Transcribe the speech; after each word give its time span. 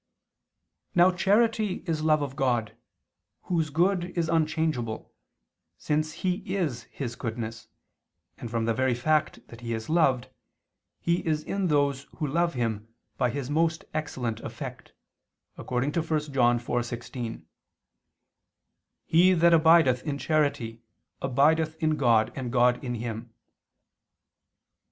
Now 0.95 1.11
charity 1.11 1.83
is 1.85 2.01
love 2.01 2.23
of 2.23 2.35
God, 2.35 2.75
Whose 3.43 3.69
good 3.69 4.05
is 4.17 4.29
unchangeable, 4.29 5.13
since 5.77 6.11
He 6.13 6.37
is 6.55 6.85
His 6.85 7.15
goodness, 7.15 7.67
and 8.39 8.49
from 8.49 8.65
the 8.65 8.73
very 8.73 8.95
fact 8.95 9.47
that 9.49 9.61
He 9.61 9.75
is 9.75 9.89
loved, 9.89 10.29
He 10.99 11.17
is 11.23 11.43
in 11.43 11.67
those 11.67 12.05
who 12.15 12.25
love 12.25 12.55
Him 12.55 12.87
by 13.19 13.29
His 13.29 13.51
most 13.51 13.85
excellent 13.93 14.39
effect, 14.39 14.93
according 15.55 15.91
to 15.91 16.01
1 16.01 16.33
John 16.33 16.57
4:16: 16.57 17.43
"He 19.05 19.33
that 19.33 19.53
abideth 19.53 20.01
in 20.01 20.17
charity, 20.17 20.81
abideth 21.21 21.75
in 21.75 21.95
God, 21.95 22.33
and 22.35 22.51
God 22.51 22.83
in 22.83 22.95
him." 22.95 23.35